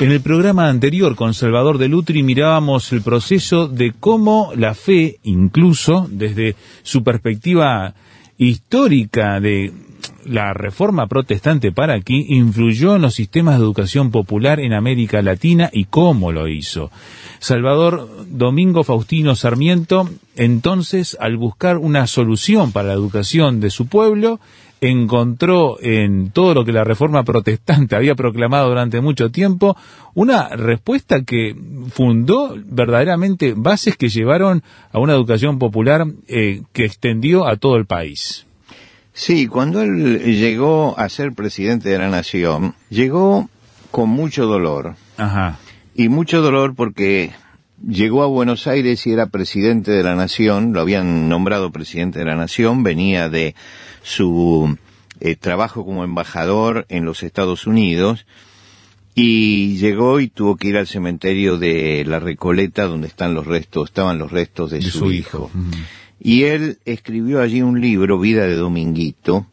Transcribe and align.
En 0.00 0.12
el 0.12 0.22
programa 0.22 0.70
anterior 0.70 1.14
con 1.14 1.34
Salvador 1.34 1.76
de 1.76 1.86
Lutri 1.86 2.22
mirábamos 2.22 2.90
el 2.92 3.02
proceso 3.02 3.68
de 3.68 3.92
cómo 3.92 4.50
la 4.56 4.74
fe, 4.74 5.18
incluso 5.24 6.08
desde 6.10 6.56
su 6.82 7.04
perspectiva 7.04 7.92
histórica 8.38 9.38
de 9.40 9.70
la 10.24 10.52
reforma 10.54 11.06
protestante 11.06 11.72
para 11.72 11.94
aquí, 11.94 12.26
influyó 12.28 12.96
en 12.96 13.02
los 13.02 13.14
sistemas 13.14 13.58
de 13.58 13.64
educación 13.64 14.10
popular 14.10 14.60
en 14.60 14.72
América 14.72 15.22
Latina 15.22 15.70
y 15.72 15.84
cómo 15.84 16.32
lo 16.32 16.48
hizo. 16.48 16.90
Salvador 17.38 18.08
Domingo 18.28 18.84
Faustino 18.84 19.34
Sarmiento, 19.34 20.08
entonces, 20.36 21.16
al 21.20 21.36
buscar 21.36 21.78
una 21.78 22.06
solución 22.06 22.72
para 22.72 22.88
la 22.88 22.94
educación 22.94 23.60
de 23.60 23.70
su 23.70 23.86
pueblo, 23.86 24.40
encontró 24.80 25.78
en 25.80 26.30
todo 26.30 26.54
lo 26.54 26.64
que 26.64 26.72
la 26.72 26.84
reforma 26.84 27.22
protestante 27.22 27.96
había 27.96 28.14
proclamado 28.14 28.68
durante 28.68 29.00
mucho 29.00 29.30
tiempo 29.30 29.76
una 30.14 30.48
respuesta 30.50 31.22
que 31.22 31.54
fundó 31.90 32.54
verdaderamente 32.64 33.54
bases 33.56 33.96
que 33.96 34.08
llevaron 34.08 34.62
a 34.92 34.98
una 34.98 35.14
educación 35.14 35.58
popular 35.58 36.06
eh, 36.28 36.62
que 36.72 36.84
extendió 36.84 37.46
a 37.46 37.56
todo 37.56 37.76
el 37.76 37.86
país. 37.86 38.46
Sí, 39.20 39.48
cuando 39.48 39.82
él 39.82 40.18
llegó 40.24 40.98
a 40.98 41.06
ser 41.10 41.34
presidente 41.34 41.90
de 41.90 41.98
la 41.98 42.08
nación, 42.08 42.74
llegó 42.88 43.50
con 43.90 44.08
mucho 44.08 44.46
dolor. 44.46 44.94
Ajá. 45.18 45.58
Y 45.94 46.08
mucho 46.08 46.40
dolor 46.40 46.74
porque 46.74 47.30
llegó 47.86 48.22
a 48.22 48.28
Buenos 48.28 48.66
Aires 48.66 49.06
y 49.06 49.12
era 49.12 49.26
presidente 49.26 49.90
de 49.90 50.02
la 50.02 50.14
nación, 50.14 50.72
lo 50.72 50.80
habían 50.80 51.28
nombrado 51.28 51.70
presidente 51.70 52.20
de 52.20 52.24
la 52.24 52.34
nación, 52.34 52.82
venía 52.82 53.28
de 53.28 53.54
su 54.02 54.78
eh, 55.20 55.36
trabajo 55.36 55.84
como 55.84 56.02
embajador 56.02 56.86
en 56.88 57.04
los 57.04 57.22
Estados 57.22 57.66
Unidos 57.66 58.24
y 59.14 59.76
llegó 59.76 60.20
y 60.20 60.28
tuvo 60.28 60.56
que 60.56 60.68
ir 60.68 60.78
al 60.78 60.86
cementerio 60.86 61.58
de 61.58 62.06
la 62.06 62.20
Recoleta 62.20 62.86
donde 62.86 63.08
están 63.08 63.34
los 63.34 63.46
restos, 63.46 63.90
estaban 63.90 64.18
los 64.18 64.32
restos 64.32 64.70
de, 64.70 64.80
su, 64.80 65.12
hijo. 65.12 65.50
Y 66.20 66.44
él 66.44 66.78
escribió 66.84 67.40
allí 67.40 67.62
un 67.62 67.80
libro, 67.80 68.20
Vida 68.20 68.46
de 68.46 68.54
Dominguito, 68.54 69.46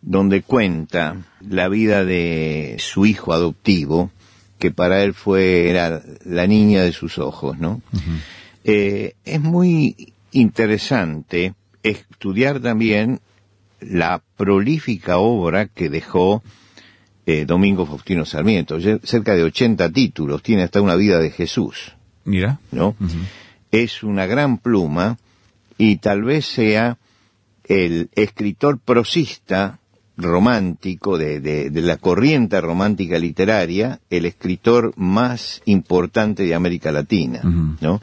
donde 0.00 0.42
cuenta 0.42 1.16
la 1.40 1.68
vida 1.68 2.04
de 2.04 2.76
su 2.78 3.04
hijo 3.04 3.32
adoptivo, 3.32 4.12
que 4.58 4.70
para 4.70 5.02
él 5.02 5.12
fue 5.12 5.68
era 5.68 6.00
la 6.24 6.46
niña 6.46 6.82
de 6.82 6.92
sus 6.92 7.18
ojos, 7.18 7.58
¿no? 7.58 7.82
Eh, 8.62 9.14
es 9.24 9.40
muy 9.40 10.12
interesante 10.30 11.54
estudiar 11.82 12.60
también 12.60 13.20
la 13.80 14.22
prolífica 14.36 15.18
obra 15.18 15.66
que 15.66 15.88
dejó 15.88 16.42
eh, 17.26 17.44
Domingo 17.44 17.86
Faustino 17.86 18.24
Sarmiento, 18.24 18.78
cerca 19.02 19.34
de 19.34 19.42
80 19.42 19.90
títulos, 19.90 20.42
tiene 20.42 20.62
hasta 20.62 20.80
una 20.80 20.94
vida 20.94 21.18
de 21.18 21.30
Jesús. 21.30 21.92
Mira. 22.24 22.60
¿No? 22.70 22.94
Es 23.70 24.02
una 24.02 24.26
gran 24.26 24.58
pluma 24.58 25.18
y 25.78 25.96
tal 25.96 26.24
vez 26.24 26.44
sea 26.44 26.98
el 27.64 28.10
escritor 28.14 28.78
prosista 28.78 29.78
romántico 30.16 31.16
de, 31.16 31.40
de, 31.40 31.80
la 31.80 31.96
corriente 31.96 32.60
romántica 32.60 33.18
literaria, 33.18 34.00
el 34.10 34.26
escritor 34.26 34.92
más 34.96 35.62
importante 35.64 36.42
de 36.42 36.54
América 36.56 36.90
Latina, 36.90 37.40
¿no? 37.80 38.02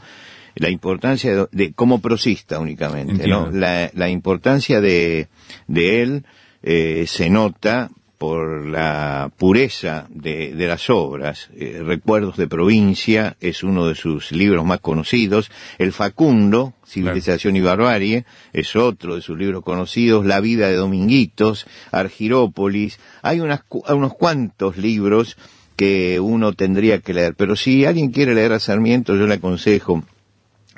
La 0.56 0.70
importancia 0.70 1.48
de, 1.52 1.74
como 1.74 2.00
prosista 2.00 2.60
únicamente, 2.60 3.28
¿no? 3.28 3.52
La, 3.52 3.92
la, 3.94 4.10
importancia 4.10 4.80
de, 4.80 5.28
de 5.68 6.02
él 6.02 6.26
eh, 6.64 7.04
se 7.08 7.30
nota 7.30 7.92
por 8.18 8.66
la 8.66 9.32
pureza 9.38 10.08
de, 10.10 10.54
de 10.54 10.68
las 10.68 10.90
obras. 10.90 11.50
Eh, 11.56 11.82
Recuerdos 11.84 12.38
de 12.38 12.48
provincia 12.48 13.36
es 13.40 13.64
uno 13.64 13.88
de 13.88 13.96
sus 13.96 14.32
libros 14.32 14.66
más 14.66 14.80
conocidos. 14.80 15.52
El 15.78 15.92
Facundo, 15.92 16.74
Civilización 16.88 17.56
y 17.56 17.62
Barbarie, 17.62 18.26
es 18.54 18.76
otro 18.76 19.16
de 19.16 19.22
sus 19.22 19.38
libros 19.38 19.64
conocidos. 19.64 20.26
La 20.26 20.40
vida 20.40 20.68
de 20.68 20.76
Dominguitos, 20.76 21.66
Argirópolis. 21.92 23.00
Hay 23.22 23.40
unas, 23.40 23.62
unos 23.70 24.14
cuantos 24.14 24.78
libros 24.78 25.38
que 25.76 26.20
uno 26.20 26.54
tendría 26.54 27.00
que 27.00 27.14
leer. 27.14 27.36
Pero 27.36 27.56
si 27.56 27.86
alguien 27.86 28.12
quiere 28.12 28.34
leer 28.34 28.54
a 28.54 28.60
Sarmiento, 28.60 29.16
yo 29.16 29.28
le 29.28 29.36
aconsejo 29.36 30.04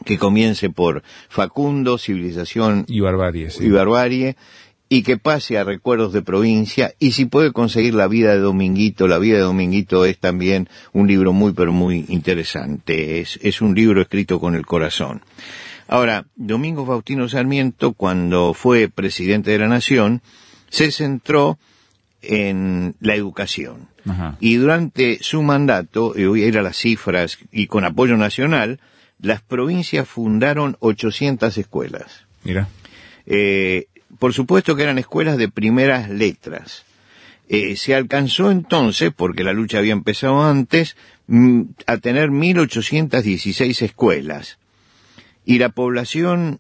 que 0.06 0.18
comience 0.18 0.70
por 0.70 1.04
Facundo, 1.30 1.98
Civilización 1.98 2.86
y 2.88 3.00
Barbarie, 3.00 3.50
y 3.60 3.70
barbarie 3.70 4.36
y 4.90 5.04
que 5.04 5.18
pase 5.18 5.58
a 5.58 5.64
recuerdos 5.64 6.14
de 6.14 6.22
provincia 6.22 6.94
y 7.00 7.12
si 7.12 7.26
puede 7.26 7.52
conseguir 7.52 7.94
la 7.94 8.08
vida 8.08 8.32
de 8.32 8.40
Dominguito, 8.40 9.08
la 9.08 9.18
vida 9.18 9.36
de 9.38 9.44
Dominguito 9.44 10.06
es 10.06 10.18
también 10.18 10.70
un 10.94 11.08
libro 11.08 11.34
muy 11.34 11.54
pero 11.54 11.74
muy 11.74 12.06
interesante, 12.08 13.20
es, 13.20 13.40
es 13.42 13.62
un 13.62 13.76
libro 13.76 14.02
escrito 14.02 14.40
con 14.40 14.56
el 14.56 14.66
corazón. 14.66 15.22
Ahora, 15.88 16.26
Domingo 16.36 16.86
Faustino 16.86 17.30
Sarmiento, 17.30 17.94
cuando 17.94 18.54
fue 18.54 18.90
presidente 18.90 19.52
de 19.52 19.60
la 19.60 19.68
Nación, 19.68 20.22
se 20.70 20.92
centró 20.92 21.58
en 22.22 22.96
la 23.00 23.16
educación. 23.16 23.88
Y 24.40 24.56
durante 24.56 25.22
su 25.22 25.44
mandato, 25.44 26.14
y 26.16 26.26
voy 26.26 26.44
a 26.44 26.48
ir 26.48 26.58
a 26.58 26.62
las 26.62 26.78
cifras, 26.78 27.40
y 27.52 27.68
con 27.68 27.84
apoyo 27.84 28.16
nacional, 28.16 28.80
las 29.20 29.42
provincias 29.42 30.08
fundaron 30.08 30.78
800 30.80 31.58
escuelas. 31.58 32.26
Mira. 32.46 32.70
Eh, 33.26 33.88
por 34.20 34.34
supuesto 34.34 34.76
que 34.76 34.84
eran 34.84 34.98
escuelas 34.98 35.38
de 35.38 35.50
primeras 35.50 36.10
letras. 36.10 36.86
Eh, 37.50 37.78
se 37.78 37.96
alcanzó 37.96 38.52
entonces, 38.52 39.12
porque 39.16 39.44
la 39.44 39.54
lucha 39.54 39.78
había 39.78 39.94
empezado 39.94 40.44
antes, 40.44 40.98
mm, 41.28 41.62
a 41.86 41.98
tener 41.98 42.30
1816 42.30 43.82
escuelas. 43.82 44.58
Y 45.46 45.60
la 45.60 45.70
población 45.70 46.60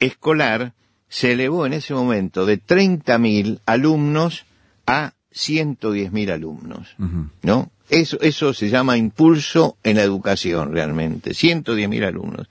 escolar 0.00 0.72
se 1.08 1.32
elevó 1.32 1.66
en 1.66 1.74
ese 1.74 1.94
momento 1.94 2.44
de 2.44 2.58
30.000 2.58 3.60
alumnos 3.66 4.46
a 4.86 5.12
110.000 5.32 6.32
alumnos, 6.32 6.96
¿no? 7.42 7.70
Eso, 7.88 8.18
eso 8.20 8.52
se 8.52 8.68
llama 8.68 8.96
impulso 8.96 9.76
en 9.84 9.96
la 9.96 10.02
educación 10.02 10.72
realmente, 10.72 11.30
110.000 11.30 12.04
alumnos. 12.04 12.48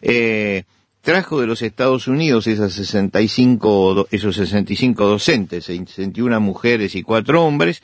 Eh, 0.00 0.64
trajo 1.00 1.40
de 1.40 1.46
los 1.46 1.62
Estados 1.62 2.08
Unidos 2.08 2.46
esas 2.46 2.72
65, 2.72 4.08
esos 4.10 4.36
65 4.36 5.06
docentes, 5.06 5.64
61 5.64 6.40
mujeres 6.40 6.94
y 6.94 7.02
cuatro 7.02 7.44
hombres, 7.44 7.82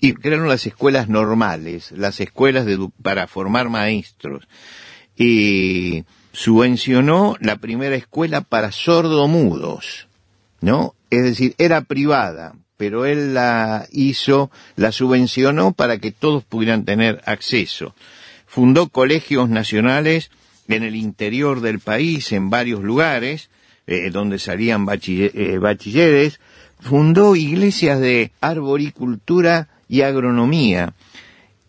y 0.00 0.12
crearon 0.12 0.48
las 0.48 0.66
escuelas 0.66 1.08
normales, 1.08 1.92
las 1.92 2.20
escuelas 2.20 2.66
de, 2.66 2.88
para 3.02 3.26
formar 3.26 3.68
maestros. 3.68 4.46
Y 5.16 6.04
subvencionó 6.32 7.36
la 7.40 7.56
primera 7.56 7.96
escuela 7.96 8.42
para 8.42 8.70
sordomudos, 8.70 10.06
¿no? 10.60 10.94
Es 11.08 11.22
decir, 11.22 11.54
era 11.56 11.80
privada, 11.82 12.54
pero 12.76 13.06
él 13.06 13.32
la 13.32 13.86
hizo, 13.90 14.50
la 14.76 14.92
subvencionó 14.92 15.72
para 15.72 15.98
que 15.98 16.12
todos 16.12 16.44
pudieran 16.44 16.84
tener 16.84 17.22
acceso. 17.24 17.94
Fundó 18.46 18.88
colegios 18.88 19.48
nacionales 19.48 20.30
en 20.68 20.82
el 20.82 20.96
interior 20.96 21.60
del 21.60 21.80
país, 21.80 22.32
en 22.32 22.50
varios 22.50 22.82
lugares, 22.82 23.50
eh, 23.86 24.10
donde 24.10 24.38
salían 24.38 24.86
eh, 24.88 25.58
bachilleres, 25.58 26.40
fundó 26.80 27.36
iglesias 27.36 28.00
de 28.00 28.32
arboricultura 28.40 29.68
y 29.88 30.02
agronomía 30.02 30.94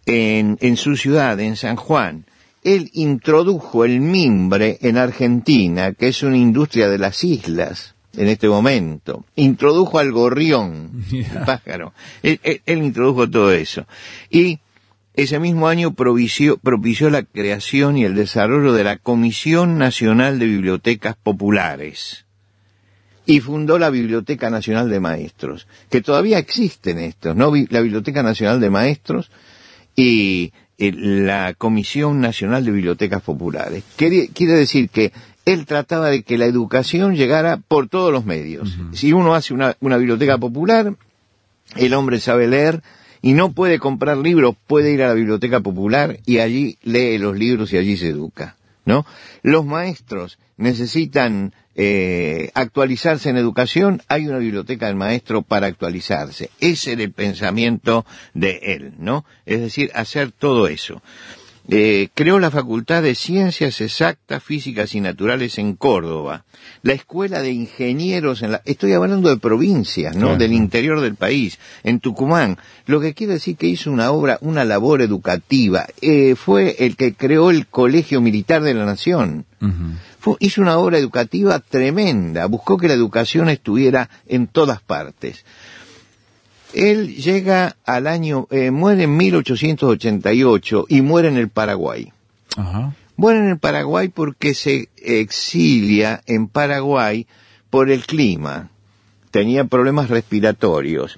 en, 0.06 0.58
en 0.62 0.78
su 0.78 0.96
ciudad, 0.98 1.40
en 1.40 1.56
San 1.56 1.76
Juan. 1.76 2.26
Él 2.64 2.90
introdujo 2.94 3.86
el 3.86 4.02
mimbre 4.02 4.78
en 4.82 4.98
Argentina, 4.98 5.94
que 5.94 6.10
es 6.10 6.24
una 6.24 6.38
industria 6.38 6.90
de 6.90 6.98
las 6.98 7.24
islas 7.24 7.96
en 8.18 8.28
este 8.28 8.50
momento. 8.50 9.24
Introdujo 9.36 10.00
al 10.00 10.12
gorrión, 10.12 11.04
pájaro. 11.46 11.94
Él, 12.24 12.40
él, 12.44 12.84
introdujo 12.84 13.30
todo 13.30 13.52
eso. 13.52 13.86
Y 14.30 14.60
ese 15.18 15.40
mismo 15.40 15.68
año 15.68 15.94
propició, 15.96 16.58
propició 16.58 17.10
la 17.10 17.24
creación 17.24 17.98
y 17.98 18.06
el 18.06 18.16
desarrollo 18.16 18.72
de 18.74 18.84
la 18.84 18.98
Comisión 18.98 19.78
Nacional 19.78 20.38
de 20.38 20.46
Bibliotecas 20.46 21.16
Populares 21.16 22.26
y 23.26 23.42
fundó 23.42 23.78
la 23.78 23.90
Biblioteca 23.90 24.50
Nacional 24.50 24.90
de 24.90 25.02
Maestros, 25.02 25.68
que 25.90 26.02
todavía 26.02 26.38
existen 26.38 27.00
estos, 27.00 27.36
¿no? 27.36 27.52
La 27.70 27.82
Biblioteca 27.82 28.24
Nacional 28.24 28.62
de 28.62 28.70
Maestros 28.70 29.30
y 29.96 30.54
la 30.78 31.54
Comisión 31.56 32.22
Nacional 32.22 32.64
de 32.64 32.72
Bibliotecas 32.72 33.22
Populares. 33.24 33.84
Quiere, 33.98 34.30
quiere 34.30 34.54
decir 34.54 34.90
que 34.90 35.12
él 35.46 35.66
trataba 35.66 36.10
de 36.10 36.24
que 36.24 36.38
la 36.38 36.46
educación 36.46 37.16
llegara 37.16 37.58
por 37.58 37.90
todos 37.90 38.14
los 38.14 38.24
medios. 38.24 38.78
Si 38.94 39.12
uno 39.14 39.34
hace 39.34 39.54
una, 39.54 39.76
una 39.82 39.98
biblioteca 39.98 40.38
popular, 40.38 40.94
el 41.76 41.94
hombre 41.96 42.20
sabe 42.20 42.48
leer, 42.48 42.84
y 43.22 43.34
no 43.34 43.52
puede 43.52 43.80
comprar 43.80 44.18
libros, 44.18 44.56
puede 44.68 44.92
ir 44.92 45.04
a 45.04 45.08
la 45.08 45.14
biblioteca 45.14 45.60
popular 45.60 46.20
y 46.26 46.40
allí 46.40 46.78
lee 46.84 47.18
los 47.18 47.38
libros 47.38 47.74
y 47.74 47.78
allí 47.78 47.98
se 47.98 48.10
educa, 48.10 48.56
¿no? 48.86 49.06
Los 49.44 49.66
maestros 49.66 50.40
necesitan 50.58 51.54
eh, 51.76 52.50
actualizarse 52.56 53.30
en 53.30 53.38
educación, 53.38 54.02
hay 54.08 54.28
una 54.28 54.40
biblioteca 54.40 54.88
del 54.88 54.96
maestro 54.96 55.44
para 55.44 55.68
actualizarse. 55.68 56.50
Ese 56.60 56.94
era 56.94 57.04
el 57.04 57.12
pensamiento 57.12 58.06
de 58.34 58.60
él, 58.64 58.94
¿no? 58.98 59.26
Es 59.46 59.62
decir, 59.62 59.92
hacer 59.94 60.32
todo 60.32 60.68
eso. 60.68 61.02
Eh, 61.70 62.08
creó 62.14 62.40
la 62.40 62.50
Facultad 62.50 63.04
de 63.04 63.14
Ciencias 63.14 63.82
Exactas, 63.82 64.42
Físicas 64.42 64.96
y 64.96 65.02
Naturales 65.02 65.58
en 65.58 65.76
Córdoba, 65.76 66.46
la 66.82 66.94
Escuela 66.94 67.42
de 67.42 67.52
Ingenieros 67.52 68.42
en 68.42 68.54
la, 68.54 68.62
estoy 68.64 68.94
hablando 68.94 69.30
de 69.30 69.36
provincias, 69.36 70.16
¿no? 70.16 70.38
Del 70.38 70.54
interior 70.54 71.02
del 71.02 71.16
país, 71.16 71.60
en 71.84 72.00
Tucumán, 72.00 72.58
lo 72.86 73.02
que 73.02 73.14
quiere 73.14 73.34
decir 73.34 73.58
que 73.58 73.68
hizo 73.68 73.92
una 73.92 74.12
obra, 74.12 74.38
una 74.40 74.64
labor 74.64 75.02
educativa, 75.02 75.88
eh, 76.02 76.36
fue 76.36 76.78
el 76.80 76.96
que 76.96 77.16
creó 77.16 77.50
el 77.50 77.68
Colegio 77.68 78.22
Militar 78.22 78.64
de 78.64 78.74
la 78.74 78.86
Nación, 78.86 79.46
hizo 80.40 80.62
una 80.62 80.78
obra 80.78 80.98
educativa 80.98 81.60
tremenda, 81.60 82.46
buscó 82.46 82.78
que 82.78 82.88
la 82.88 82.94
educación 82.94 83.50
estuviera 83.50 84.10
en 84.26 84.48
todas 84.48 84.82
partes. 84.82 85.44
Él 86.78 87.16
llega 87.16 87.76
al 87.86 88.06
año, 88.06 88.48
eh, 88.52 88.70
muere 88.70 89.06
en 89.06 89.18
1888 89.18 90.86
y 90.88 91.02
muere 91.02 91.28
en 91.28 91.38
el 91.38 91.50
Paraguay. 91.50 92.14
Muere 93.16 93.40
en 93.40 93.50
el 93.50 93.58
Paraguay 93.58 94.10
porque 94.10 94.54
se 94.54 94.90
exilia 94.96 96.22
en 96.28 96.48
Paraguay 96.48 97.26
por 97.72 97.90
el 97.90 98.06
clima. 98.06 98.70
Tenía 99.32 99.64
problemas 99.64 100.12
respiratorios. 100.12 101.18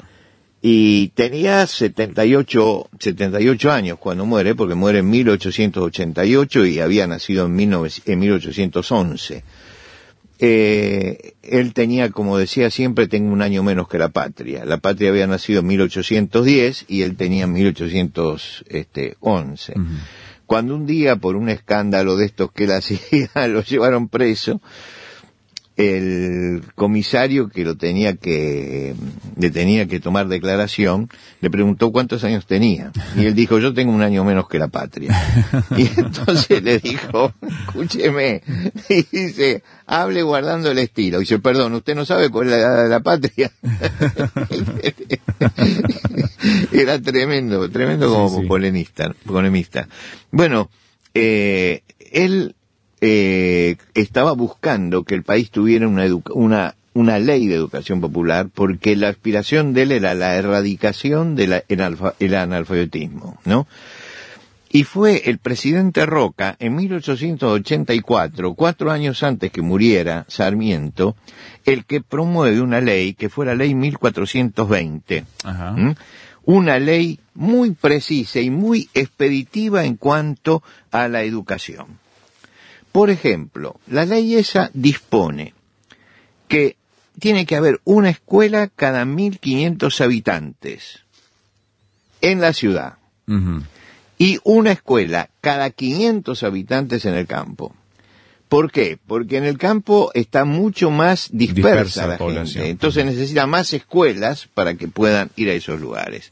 Y 0.62 1.10
tenía 1.10 1.68
78, 1.68 2.90
78 2.98 3.72
años 3.72 3.98
cuando 4.00 4.26
muere, 4.26 4.56
porque 4.56 4.76
muere 4.76 5.00
en 5.00 5.10
1888 5.10 6.66
y 6.68 6.80
había 6.80 7.06
nacido 7.06 7.48
en, 7.48 7.60
en 7.60 8.20
1811 8.20 9.44
eh, 10.42 11.34
él 11.44 11.74
tenía, 11.74 12.12
como 12.12 12.38
decía 12.38 12.70
siempre, 12.70 13.08
tengo 13.08 13.34
un 13.34 13.42
año 13.42 13.62
menos 13.62 13.90
que 13.90 13.98
la 13.98 14.08
patria. 14.10 14.64
La 14.64 14.78
patria 14.78 15.10
había 15.10 15.28
nacido 15.28 15.60
en 15.60 15.68
1810 15.68 16.86
y 16.88 17.02
él 17.02 17.18
tenía 17.18 17.46
1811. 17.46 19.74
Cuando 20.46 20.76
un 20.76 20.86
día, 20.86 21.18
por 21.18 21.36
un 21.36 21.50
escándalo 21.50 22.16
de 22.16 22.26
estos 22.26 22.54
que 22.54 22.64
él 22.64 22.72
hacía, 22.78 23.30
lo 23.48 23.62
llevaron 23.62 24.08
preso, 24.08 24.62
el 25.80 26.62
comisario 26.76 27.48
que 27.48 27.64
lo 27.64 27.78
tenía 27.78 28.18
que, 28.18 28.94
le 29.38 29.50
tenía 29.50 29.88
que 29.88 30.02
tomar 30.02 30.28
declaración, 30.28 31.10
le 31.40 31.50
preguntó 31.50 31.94
cuántos 31.94 32.26
años 32.26 32.46
tenía. 32.46 32.92
Y 33.16 33.26
él 33.26 33.34
dijo, 33.34 33.60
yo 33.60 33.74
tengo 33.74 33.94
un 33.94 34.02
año 34.02 34.26
menos 34.26 34.50
que 34.50 34.60
la 34.60 34.68
patria. 34.68 35.18
Y 35.78 35.84
entonces 35.98 36.62
le 36.62 36.80
dijo, 36.80 37.34
escúcheme, 37.68 38.42
y 38.90 39.04
dice, 39.04 39.64
hable 39.86 40.22
guardando 40.22 40.70
el 40.70 40.80
estilo. 40.80 41.20
Y 41.20 41.22
dice, 41.22 41.40
perdón, 41.40 41.74
usted 41.76 41.96
no 41.96 42.06
sabe 42.06 42.30
cuál 42.30 42.48
es 42.48 42.52
la 42.52 42.60
edad 42.60 42.84
de 42.84 42.90
la 42.90 43.00
patria. 43.00 43.50
Era 46.74 47.02
tremendo, 47.02 47.70
tremendo 47.70 48.14
como 48.14 48.46
polemista, 48.46 49.16
polemista. 49.26 49.88
Bueno, 50.30 50.70
eh, 51.14 51.84
él 52.12 52.58
eh, 53.01 53.78
estaba 53.94 54.34
buscando 54.34 55.04
que 55.04 55.16
el 55.16 55.24
país 55.24 55.51
tuviera 55.51 55.88
una, 55.88 56.06
una, 56.34 56.75
una 56.94 57.19
ley 57.19 57.48
de 57.48 57.56
educación 57.56 58.01
popular 58.01 58.50
porque 58.54 58.96
la 58.96 59.10
aspiración 59.10 59.74
de 59.74 59.84
él 59.84 59.92
era 59.92 60.13
la 60.13 60.36
erradicación 60.36 61.36
del 61.36 61.63
el 61.68 62.36
analfabetismo, 62.36 63.40
¿no? 63.46 63.68
Y 64.72 64.84
fue 64.84 65.24
el 65.25 65.40
presidente 65.40 66.06
Roca 66.06 66.56
en 66.60 66.75
1884, 66.75 68.54
cuatro 68.54 68.92
años 68.92 69.24
antes 69.24 69.52
que 69.52 69.63
muriera 69.63 70.25
Sarmiento, 70.28 71.16
el 71.66 71.86
que 71.86 72.02
promueve 72.02 72.62
una 72.62 72.80
ley 72.80 73.16
que 73.16 73.30
fue 73.30 73.48
la 73.48 73.56
ley 73.56 73.74
1420. 73.74 75.25
Una 76.45 76.80
ley 76.80 77.19
muy 77.34 77.72
precisa 77.72 78.40
y 78.42 78.52
muy 78.52 78.90
expeditiva 78.94 79.86
en 79.86 79.95
cuanto 79.95 80.62
a 80.92 81.07
la 81.07 81.24
educación. 81.24 81.98
Por 82.92 83.10
ejemplo, 83.10 83.80
la 83.88 84.06
ley 84.06 84.36
esa 84.36 84.72
dispone 84.74 85.54
que 86.48 86.76
tiene 87.20 87.46
que 87.46 87.56
haber 87.56 87.80
una 87.84 88.10
escuela 88.10 88.68
cada 88.68 89.06
1.500 89.06 90.02
habitantes 90.02 91.02
en 92.22 92.42
la 92.42 92.54
ciudad 92.54 92.98
y 94.18 94.40
una 94.44 94.72
escuela 94.72 95.30
cada 95.40 95.70
500 95.70 96.44
habitantes 96.44 97.06
en 97.06 97.14
el 97.14 97.28
campo. 97.28 97.76
¿Por 98.50 98.72
qué? 98.72 98.98
Porque 99.06 99.38
en 99.38 99.44
el 99.44 99.60
campo 99.60 100.10
está 100.16 100.44
mucho 100.44 100.90
más 100.90 101.30
dispersa, 101.32 102.08
la 102.08 102.18
gente. 102.18 102.70
Entonces 102.70 103.06
necesita 103.06 103.46
más 103.46 103.72
escuelas 103.74 104.48
para 104.52 104.74
que 104.74 104.88
puedan 104.88 105.30
ir 105.36 105.50
a 105.50 105.54
esos 105.54 105.80
lugares. 105.80 106.32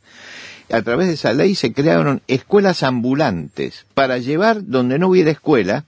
A 0.72 0.82
través 0.82 1.08
de 1.08 1.14
esa 1.14 1.32
ley 1.34 1.54
se 1.54 1.72
crearon 1.72 2.24
escuelas 2.28 2.82
ambulantes 2.82 3.86
para 3.94 4.18
llevar 4.18 4.66
donde 4.66 4.98
no 4.98 5.10
hubiera 5.10 5.30
escuela 5.30 5.86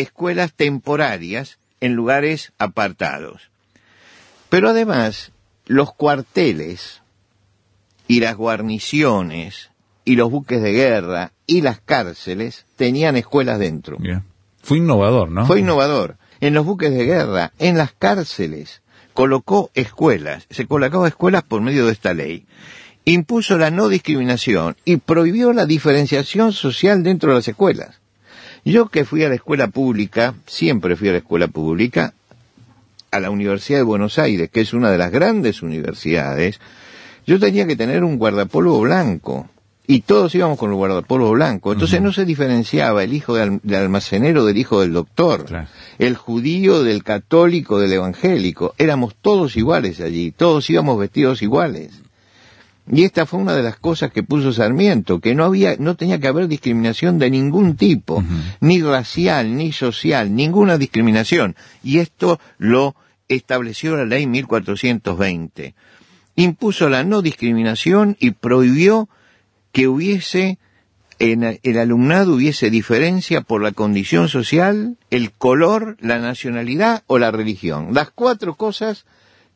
escuelas 0.00 0.52
temporarias 0.52 1.58
en 1.80 1.94
lugares 1.94 2.52
apartados. 2.58 3.50
Pero 4.48 4.70
además, 4.70 5.32
los 5.66 5.92
cuarteles 5.92 7.02
y 8.06 8.20
las 8.20 8.36
guarniciones 8.36 9.70
y 10.04 10.16
los 10.16 10.30
buques 10.30 10.62
de 10.62 10.72
guerra 10.72 11.32
y 11.46 11.60
las 11.60 11.80
cárceles 11.80 12.66
tenían 12.76 13.16
escuelas 13.16 13.58
dentro. 13.58 13.98
Fue 14.62 14.78
innovador, 14.78 15.30
¿no? 15.30 15.46
Fue 15.46 15.60
innovador. 15.60 16.16
En 16.40 16.54
los 16.54 16.64
buques 16.64 16.92
de 16.92 17.04
guerra, 17.04 17.52
en 17.58 17.76
las 17.76 17.92
cárceles, 17.92 18.82
colocó 19.12 19.70
escuelas, 19.74 20.46
se 20.50 20.66
colocaba 20.66 21.08
escuelas 21.08 21.42
por 21.42 21.60
medio 21.60 21.86
de 21.86 21.92
esta 21.92 22.14
ley. 22.14 22.46
Impuso 23.04 23.58
la 23.58 23.70
no 23.70 23.88
discriminación 23.88 24.76
y 24.84 24.98
prohibió 24.98 25.52
la 25.52 25.66
diferenciación 25.66 26.52
social 26.52 27.02
dentro 27.02 27.30
de 27.30 27.36
las 27.36 27.48
escuelas. 27.48 28.00
Yo 28.68 28.90
que 28.90 29.06
fui 29.06 29.24
a 29.24 29.30
la 29.30 29.36
escuela 29.36 29.68
pública, 29.68 30.34
siempre 30.44 30.94
fui 30.94 31.08
a 31.08 31.12
la 31.12 31.18
escuela 31.18 31.48
pública, 31.48 32.12
a 33.10 33.18
la 33.18 33.30
Universidad 33.30 33.78
de 33.78 33.84
Buenos 33.84 34.18
Aires, 34.18 34.50
que 34.50 34.60
es 34.60 34.74
una 34.74 34.90
de 34.90 34.98
las 34.98 35.10
grandes 35.10 35.62
universidades, 35.62 36.60
yo 37.26 37.40
tenía 37.40 37.66
que 37.66 37.76
tener 37.76 38.04
un 38.04 38.18
guardapolvo 38.18 38.78
blanco. 38.80 39.48
Y 39.86 40.02
todos 40.02 40.34
íbamos 40.34 40.58
con 40.58 40.68
el 40.68 40.76
guardapolvo 40.76 41.30
blanco. 41.30 41.72
Entonces 41.72 42.02
no 42.02 42.12
se 42.12 42.26
diferenciaba 42.26 43.02
el 43.02 43.14
hijo 43.14 43.36
del, 43.36 43.58
almacenero 43.74 44.44
del 44.44 44.58
hijo 44.58 44.82
del 44.82 44.92
doctor, 44.92 45.46
el 45.98 46.14
judío 46.14 46.82
del 46.82 47.02
católico 47.02 47.80
del 47.80 47.94
evangélico. 47.94 48.74
Éramos 48.76 49.14
todos 49.14 49.56
iguales 49.56 49.98
allí, 50.02 50.30
todos 50.30 50.68
íbamos 50.68 50.98
vestidos 50.98 51.40
iguales. 51.40 52.02
Y 52.90 53.04
esta 53.04 53.26
fue 53.26 53.40
una 53.40 53.54
de 53.54 53.62
las 53.62 53.76
cosas 53.76 54.12
que 54.12 54.22
puso 54.22 54.52
Sarmiento, 54.52 55.20
que 55.20 55.34
no 55.34 55.44
había, 55.44 55.76
no 55.78 55.94
tenía 55.94 56.18
que 56.18 56.28
haber 56.28 56.48
discriminación 56.48 57.18
de 57.18 57.30
ningún 57.30 57.76
tipo, 57.76 58.24
ni 58.60 58.80
racial, 58.82 59.56
ni 59.56 59.72
social, 59.72 60.34
ninguna 60.34 60.78
discriminación. 60.78 61.54
Y 61.82 61.98
esto 61.98 62.40
lo 62.56 62.96
estableció 63.28 63.96
la 63.96 64.06
ley 64.06 64.26
1420. 64.26 65.74
Impuso 66.36 66.88
la 66.88 67.04
no 67.04 67.20
discriminación 67.20 68.16
y 68.20 68.30
prohibió 68.30 69.08
que 69.72 69.86
hubiese, 69.86 70.58
en 71.18 71.58
el 71.62 71.78
alumnado 71.78 72.34
hubiese 72.34 72.70
diferencia 72.70 73.42
por 73.42 73.62
la 73.62 73.72
condición 73.72 74.28
social, 74.28 74.96
el 75.10 75.32
color, 75.32 75.98
la 76.00 76.20
nacionalidad 76.20 77.02
o 77.06 77.18
la 77.18 77.30
religión. 77.30 77.88
Las 77.92 78.10
cuatro 78.10 78.54
cosas 78.54 79.04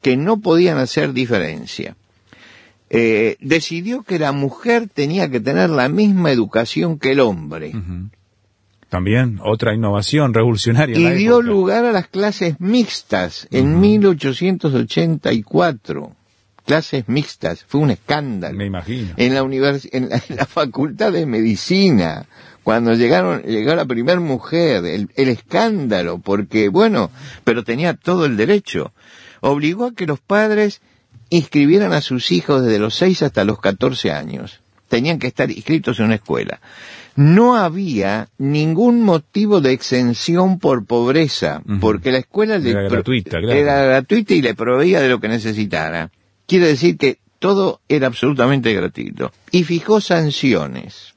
que 0.02 0.16
no 0.16 0.40
podían 0.40 0.76
hacer 0.78 1.12
diferencia. 1.12 1.96
Eh, 2.94 3.38
decidió 3.40 4.02
que 4.02 4.18
la 4.18 4.32
mujer 4.32 4.86
tenía 4.86 5.30
que 5.30 5.40
tener 5.40 5.70
la 5.70 5.88
misma 5.88 6.30
educación 6.30 6.98
que 6.98 7.12
el 7.12 7.20
hombre. 7.20 7.72
También 8.90 9.40
otra 9.42 9.74
innovación 9.74 10.34
revolucionaria. 10.34 10.98
Y 10.98 11.10
dio 11.14 11.40
lugar 11.40 11.86
a 11.86 11.92
las 11.92 12.08
clases 12.08 12.60
mixtas 12.60 13.48
en 13.50 13.80
1884. 13.80 16.14
Clases 16.66 17.08
mixtas, 17.08 17.64
fue 17.66 17.80
un 17.80 17.92
escándalo. 17.92 18.58
Me 18.58 18.66
imagino. 18.66 19.14
En 19.16 19.32
la, 19.32 19.40
en 19.90 20.10
la, 20.10 20.44
facultad 20.44 21.12
de 21.12 21.24
medicina, 21.24 22.26
cuando 22.62 22.92
llegaron, 22.92 23.40
llegó 23.44 23.74
la 23.74 23.86
primera 23.86 24.20
mujer, 24.20 24.84
el, 24.84 25.08
el 25.16 25.30
escándalo, 25.30 26.18
porque 26.18 26.68
bueno, 26.68 27.10
pero 27.42 27.64
tenía 27.64 27.94
todo 27.94 28.26
el 28.26 28.36
derecho. 28.36 28.92
Obligó 29.40 29.86
a 29.86 29.94
que 29.94 30.06
los 30.06 30.20
padres 30.20 30.82
inscribieran 31.36 31.92
a 31.92 32.00
sus 32.00 32.30
hijos 32.32 32.62
desde 32.64 32.78
los 32.78 32.94
6 32.96 33.22
hasta 33.22 33.44
los 33.44 33.58
14 33.60 34.12
años. 34.12 34.60
Tenían 34.88 35.18
que 35.18 35.26
estar 35.28 35.50
inscritos 35.50 35.98
en 35.98 36.06
una 36.06 36.16
escuela. 36.16 36.60
no 37.14 37.56
había 37.56 38.28
ningún 38.38 39.02
motivo 39.02 39.60
de 39.60 39.72
exención 39.72 40.58
por 40.58 40.86
pobreza, 40.86 41.60
porque 41.80 42.10
la 42.10 42.18
escuela 42.18 42.56
le 42.58 42.70
Era 42.70 42.80
pro- 42.88 42.90
gratuita, 42.90 43.38
claro. 43.38 43.52
era 43.52 43.82
gratuita 43.84 44.32
y 44.34 44.40
le 44.42 44.54
proveía 44.54 45.00
de 45.00 45.08
lo 45.10 45.20
que 45.20 45.28
necesitara. 45.28 46.10
Quiere 46.46 46.68
decir 46.68 46.96
que 46.96 47.18
todo 47.38 47.80
era 47.88 48.06
absolutamente 48.06 48.72
gratuito. 48.72 49.30
Y 49.50 49.64
fijó 49.64 50.00
sanciones, 50.00 51.14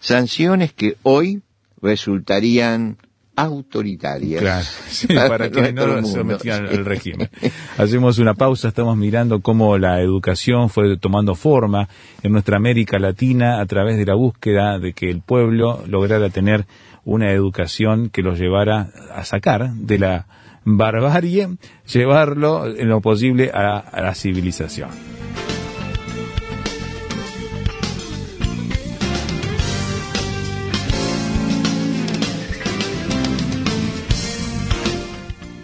sanciones 0.00 0.72
que 0.72 0.96
hoy 1.04 1.42
resultarían 1.80 2.96
autoritarias. 3.36 4.40
Claro, 4.40 4.66
sí, 4.88 5.06
para 5.08 5.50
que 5.50 5.72
no 5.72 6.02
se 6.02 6.12
sometan 6.12 6.66
al 6.66 6.84
régimen. 6.84 7.28
Hacemos 7.78 8.18
una 8.18 8.34
pausa, 8.34 8.68
estamos 8.68 8.96
mirando 8.96 9.40
cómo 9.40 9.78
la 9.78 10.00
educación 10.00 10.70
fue 10.70 10.96
tomando 10.96 11.34
forma 11.34 11.88
en 12.22 12.32
nuestra 12.32 12.56
América 12.56 12.98
Latina 12.98 13.60
a 13.60 13.66
través 13.66 13.96
de 13.98 14.06
la 14.06 14.14
búsqueda 14.14 14.78
de 14.78 14.92
que 14.92 15.10
el 15.10 15.20
pueblo 15.20 15.84
lograra 15.86 16.30
tener 16.30 16.66
una 17.04 17.30
educación 17.30 18.08
que 18.08 18.22
los 18.22 18.38
llevara 18.38 18.90
a 19.14 19.24
sacar 19.24 19.70
de 19.74 19.98
la 19.98 20.26
barbarie, 20.64 21.48
llevarlo 21.86 22.66
en 22.66 22.88
lo 22.88 23.00
posible 23.00 23.50
a, 23.54 23.78
a 23.78 24.02
la 24.02 24.14
civilización. 24.14 25.15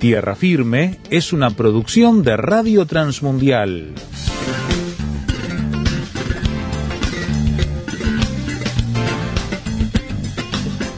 Tierra 0.00 0.34
Firme 0.34 0.96
es 1.10 1.34
una 1.34 1.50
producción 1.50 2.22
de 2.22 2.34
Radio 2.38 2.86
Transmundial. 2.86 3.92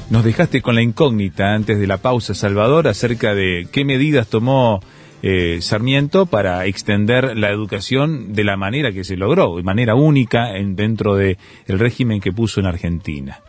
Nos 0.09 0.25
dejaste 0.25 0.63
con 0.63 0.77
la 0.77 0.83
incógnita 0.83 1.53
antes 1.53 1.81
de 1.81 1.87
la 1.89 1.97
pausa, 1.97 2.33
Salvador, 2.37 2.87
acerca 2.87 3.35
de 3.35 3.67
qué 3.73 3.85
medidas 3.85 4.29
tomó 4.29 4.79
eh, 5.23 5.59
Sarmiento 5.63 6.27
para 6.27 6.65
extender 6.67 7.37
la 7.37 7.51
educación 7.51 8.33
de 8.33 8.45
la 8.45 8.57
manera 8.57 8.93
que 8.93 9.03
se 9.03 9.17
logró, 9.17 9.57
de 9.57 9.65
manera 9.65 9.97
única 9.97 10.57
en, 10.57 10.77
dentro 10.77 11.17
del 11.17 11.37
régimen 11.67 12.21
que 12.21 12.31
puso 12.31 12.61
en 12.61 12.67
Argentina. 12.67 13.41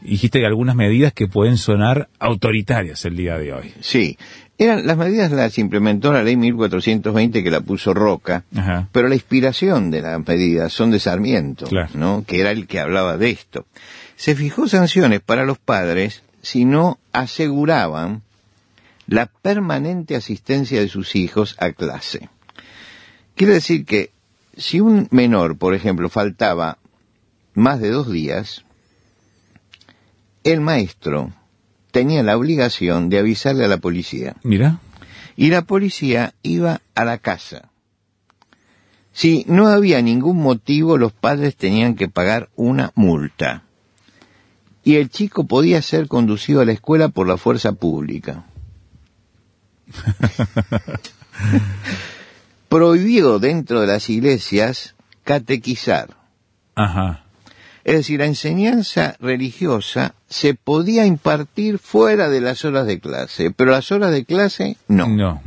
Dijiste 0.00 0.40
que 0.40 0.46
algunas 0.46 0.76
medidas 0.76 1.12
que 1.12 1.26
pueden 1.26 1.58
sonar 1.58 2.08
autoritarias 2.20 3.04
el 3.04 3.16
día 3.16 3.36
de 3.36 3.52
hoy. 3.52 3.74
Sí, 3.80 4.16
eran 4.58 4.86
las 4.86 4.96
medidas 4.96 5.30
las 5.30 5.56
implementó 5.58 6.12
la 6.12 6.22
ley 6.24 6.36
1420 6.36 7.44
que 7.44 7.50
la 7.50 7.60
puso 7.60 7.94
Roca, 7.94 8.44
Ajá. 8.56 8.88
pero 8.92 9.08
la 9.08 9.14
inspiración 9.14 9.90
de 9.90 10.02
las 10.02 10.26
medidas 10.26 10.72
son 10.72 10.90
de 10.90 10.98
Sarmiento, 11.00 11.66
Claro. 11.66 11.90
¿no? 11.94 12.24
que 12.26 12.40
era 12.40 12.50
el 12.50 12.66
que 12.66 12.80
hablaba 12.80 13.16
de 13.16 13.30
esto. 13.30 13.66
Se 14.16 14.34
fijó 14.34 14.66
sanciones 14.68 15.20
para 15.20 15.44
los 15.44 15.58
padres 15.58 16.22
si 16.42 16.64
no 16.64 16.98
aseguraban 17.12 18.22
la 19.06 19.26
permanente 19.26 20.16
asistencia 20.16 20.80
de 20.80 20.88
sus 20.88 21.14
hijos 21.16 21.54
a 21.58 21.70
clase. 21.72 22.28
Quiere 23.36 23.54
decir 23.54 23.84
que 23.86 24.10
si 24.56 24.80
un 24.80 25.06
menor, 25.12 25.56
por 25.56 25.74
ejemplo, 25.74 26.08
faltaba 26.08 26.78
más 27.54 27.80
de 27.80 27.90
dos 27.90 28.10
días, 28.10 28.64
el 30.44 30.60
maestro 30.60 31.32
tenía 31.90 32.22
la 32.22 32.36
obligación 32.36 33.08
de 33.08 33.18
avisarle 33.18 33.64
a 33.64 33.68
la 33.68 33.78
policía. 33.78 34.36
Mira. 34.42 34.80
Y 35.36 35.50
la 35.50 35.62
policía 35.62 36.34
iba 36.42 36.80
a 36.94 37.04
la 37.04 37.18
casa. 37.18 37.70
Si 39.12 39.44
no 39.48 39.68
había 39.68 40.02
ningún 40.02 40.38
motivo, 40.38 40.96
los 40.96 41.12
padres 41.12 41.56
tenían 41.56 41.96
que 41.96 42.08
pagar 42.08 42.50
una 42.56 42.92
multa. 42.94 43.64
Y 44.84 44.96
el 44.96 45.10
chico 45.10 45.46
podía 45.46 45.82
ser 45.82 46.08
conducido 46.08 46.60
a 46.60 46.64
la 46.64 46.72
escuela 46.72 47.08
por 47.08 47.26
la 47.26 47.36
fuerza 47.36 47.72
pública. 47.72 48.44
Prohibió 52.68 53.38
dentro 53.38 53.80
de 53.80 53.86
las 53.86 54.08
iglesias 54.08 54.94
catequizar. 55.24 56.16
Ajá. 56.74 57.24
Es 57.88 57.94
decir, 57.94 58.20
la 58.20 58.26
enseñanza 58.26 59.16
religiosa 59.18 60.14
se 60.28 60.52
podía 60.52 61.06
impartir 61.06 61.78
fuera 61.78 62.28
de 62.28 62.42
las 62.42 62.66
horas 62.66 62.86
de 62.86 63.00
clase, 63.00 63.50
pero 63.50 63.70
las 63.70 63.90
horas 63.90 64.12
de 64.12 64.26
clase 64.26 64.76
no. 64.88 65.08
No. 65.08 65.40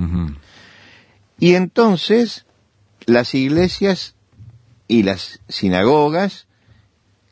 Y 1.38 1.54
entonces 1.54 2.48
las 3.06 3.36
iglesias 3.36 4.16
y 4.88 5.04
las 5.04 5.40
sinagogas 5.50 6.48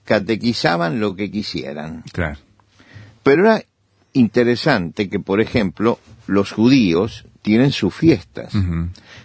catequizaban 0.05 0.99
lo 0.99 1.15
que 1.15 1.31
quisieran. 1.31 2.03
Claro. 2.11 2.37
Pero 3.23 3.45
era 3.45 3.63
interesante 4.13 5.09
que, 5.09 5.19
por 5.19 5.41
ejemplo, 5.41 5.97
los 6.27 6.51
judíos 6.51 7.25
tienen 7.41 7.71
sus 7.71 7.93
fiestas. 7.95 8.53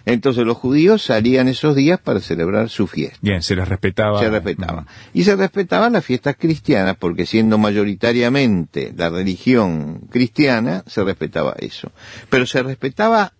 Entonces 0.05 0.45
los 0.45 0.57
judíos 0.57 1.03
salían 1.03 1.47
esos 1.47 1.75
días 1.75 1.99
para 1.99 2.19
celebrar 2.21 2.69
su 2.69 2.87
fiesta. 2.87 3.17
Bien, 3.21 3.41
se 3.43 3.55
les 3.55 3.67
respetaba. 3.67 4.19
Se 4.19 4.29
respetaba. 4.29 4.85
Y 5.13 5.23
se 5.23 5.35
respetaban 5.35 5.93
las 5.93 6.05
fiestas 6.05 6.35
cristianas, 6.39 6.95
porque 6.97 7.25
siendo 7.25 7.57
mayoritariamente 7.57 8.93
la 8.95 9.09
religión 9.09 10.01
cristiana, 10.11 10.83
se 10.87 11.03
respetaba 11.03 11.55
eso. 11.59 11.91
Pero 12.29 12.45
se 12.45 12.63
respetaba, 12.63 13.33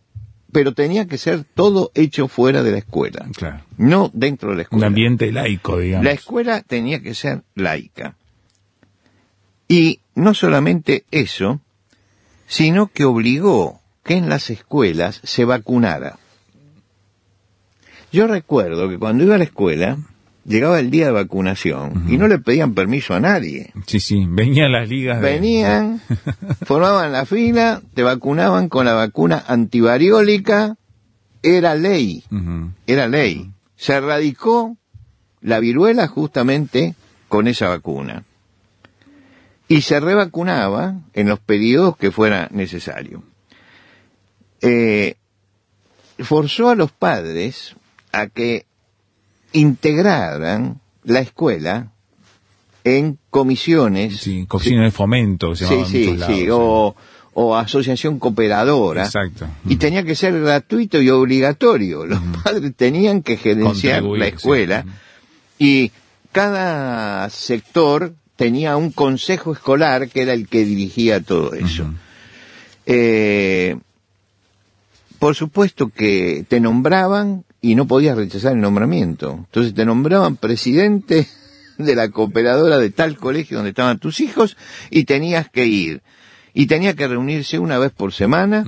pero 0.52 0.74
tenía 0.74 1.06
que 1.08 1.18
ser 1.18 1.44
todo 1.44 1.92
hecho 1.96 2.28
fuera 2.28 2.64
de 2.64 2.72
la 2.72 2.78
escuela, 2.80 3.26
Claro. 3.36 3.62
no 3.78 4.10
dentro 4.14 4.50
de 4.50 4.56
la 4.56 4.60
Un 4.60 4.64
escuela. 4.64 4.88
ambiente 4.88 5.32
laico, 5.32 5.78
digamos. 5.80 6.06
La 6.06 6.12
escuela 6.12 6.62
tenía 6.62 7.00
que 7.02 7.14
ser 7.14 7.44
laica. 7.56 8.16
Y 9.68 10.00
no 10.16 10.34
solamente 10.34 11.06
eso, 11.12 11.60
sino 12.48 12.88
que 12.88 13.04
obligó 13.06 13.82
que 14.06 14.16
en 14.16 14.30
las 14.30 14.50
escuelas 14.50 15.20
se 15.24 15.44
vacunara. 15.44 16.18
Yo 18.12 18.28
recuerdo 18.28 18.88
que 18.88 18.98
cuando 18.98 19.24
iba 19.24 19.36
a 19.36 19.40
la 19.40 19.44
escuela, 19.44 19.98
llegaba 20.46 20.80
el 20.80 20.92
día 20.92 21.08
de 21.08 21.12
vacunación 21.12 22.06
y 22.08 22.18
no 22.18 22.28
le 22.28 22.40
pedían 22.40 22.74
permiso 22.74 23.14
a 23.14 23.20
nadie. 23.20 23.72
Sí, 23.88 24.00
sí. 24.00 24.26
Venían 24.30 24.72
las 24.72 24.88
ligas. 24.88 25.20
de- 25.20 25.28
Venían, 25.32 26.02
formaban 26.66 27.12
la 27.12 27.26
fila, 27.26 27.82
te 27.94 28.04
vacunaban 28.04 28.70
con 28.70 28.86
la 28.86 28.94
vacuna 28.94 29.44
antivariólica, 29.48 30.78
era 31.44 31.76
ley 31.76 32.24
era 32.88 33.08
ley. 33.08 33.52
Se 33.76 33.94
erradicó 33.94 34.78
la 35.42 35.60
viruela 35.60 36.08
justamente 36.08 36.96
con 37.28 37.48
esa 37.48 37.68
vacuna. 37.70 38.24
Y 39.68 39.82
se 39.82 40.00
revacunaba 40.00 40.96
en 41.14 41.28
los 41.28 41.40
periodos 41.40 41.98
que 41.98 42.12
fuera 42.12 42.48
necesario. 42.52 43.24
Eh, 44.62 45.16
forzó 46.20 46.70
a 46.70 46.76
los 46.76 46.92
padres 46.92 47.76
a 48.12 48.28
que 48.28 48.66
integraran 49.54 50.80
la 51.04 51.20
escuela 51.20 51.92
en 52.84 53.18
comisiones. 53.30 54.18
Sí, 54.18 54.46
cocina 54.48 54.84
de 54.84 54.92
fomento, 54.92 55.56
se 55.56 55.68
sí, 55.68 55.76
sí, 55.88 55.98
muchos 56.00 56.18
lados, 56.20 56.38
sí, 56.38 56.48
o, 56.52 56.96
o 57.34 57.56
asociación 57.56 58.20
cooperadora. 58.20 59.06
Exacto. 59.06 59.48
Y 59.68 59.76
tenía 59.76 60.04
que 60.04 60.16
ser 60.16 60.40
gratuito 60.40 61.02
y 61.02 61.10
obligatorio. 61.10 62.06
Los 62.06 62.22
padres 62.44 62.74
tenían 62.76 63.24
que 63.24 63.38
gerenciar 63.38 64.02
Contribuir, 64.02 64.20
la 64.20 64.26
sí. 64.28 64.36
escuela 64.36 64.86
y 65.58 65.92
cada 66.32 67.30
sector 67.30 68.14
tenía 68.36 68.76
un 68.78 68.92
consejo 68.92 69.54
escolar 69.54 70.10
que 70.10 70.22
era 70.22 70.34
el 70.34 70.48
que 70.48 70.66
dirigía 70.66 71.22
todo 71.22 71.54
eso. 71.54 71.86
Eh, 72.86 73.78
por 75.20 75.36
supuesto 75.36 75.90
que 75.90 76.46
te 76.48 76.60
nombraban 76.60 77.44
y 77.62 77.76
no 77.76 77.88
podías 77.88 78.18
rechazar 78.18 78.54
el 78.54 78.62
nombramiento. 78.62 79.34
Entonces 79.46 79.74
te 79.74 79.86
nombraban 79.86 80.36
presidente 80.38 81.28
de 81.78 81.96
la 81.96 82.10
cooperadora 82.10 82.78
de 82.78 82.90
tal 82.90 83.18
colegio 83.18 83.58
donde 83.58 83.70
estaban 83.72 84.00
tus 84.00 84.20
hijos 84.20 84.56
y 84.90 85.06
tenías 85.06 85.50
que 85.50 85.66
ir. 85.66 86.02
Y 86.54 86.68
tenía 86.68 86.94
que 86.94 87.08
reunirse 87.08 87.60
una 87.60 87.78
vez 87.80 87.92
por 87.92 88.14
semana 88.14 88.64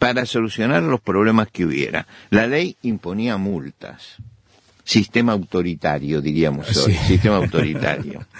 para 0.00 0.26
solucionar 0.26 0.82
los 0.82 1.00
problemas 1.00 1.48
que 1.52 1.64
hubiera. 1.64 2.06
La 2.30 2.46
ley 2.48 2.76
imponía 2.82 3.36
multas. 3.36 4.16
sistema 4.82 5.32
autoritario, 5.32 6.20
diríamos 6.20 6.76
hoy, 6.76 6.92
Sí. 6.94 6.98
sistema 7.06 7.36
autoritario. 7.36 8.24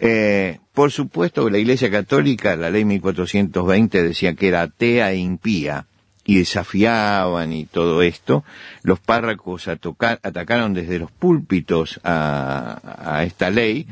Eh, 0.00 0.60
por 0.74 0.92
supuesto 0.92 1.44
que 1.44 1.50
la 1.50 1.58
Iglesia 1.58 1.90
Católica, 1.90 2.54
la 2.54 2.70
ley 2.70 2.84
1420 2.84 4.00
decía 4.04 4.34
que 4.34 4.46
era 4.46 4.62
atea 4.62 5.10
e 5.10 5.16
impía 5.16 5.86
y 6.28 6.36
desafiaban 6.40 7.54
y 7.54 7.64
todo 7.64 8.02
esto. 8.02 8.44
Los 8.82 9.00
párrocos 9.00 9.66
atoca- 9.66 10.20
atacaron 10.22 10.74
desde 10.74 10.98
los 10.98 11.10
púlpitos 11.10 11.98
a, 12.04 12.80
a 13.16 13.24
esta 13.24 13.48
ley, 13.48 13.86